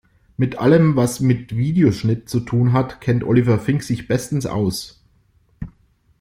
Mit 0.35 0.55
allem, 0.57 0.95
was 0.95 1.19
mit 1.19 1.55
Videoschnitt 1.55 2.27
zu 2.27 2.39
tun 2.39 2.73
hat, 2.73 3.01
kennt 3.01 3.23
Oliver 3.23 3.59
Fink 3.59 3.83
sich 3.83 4.07
bestens 4.07 4.47
aus. 4.47 5.05